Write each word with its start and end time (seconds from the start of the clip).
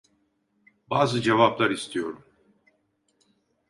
Bazı 0.89 1.21
cevaplar 1.21 1.71
istiyorum. 1.71 2.25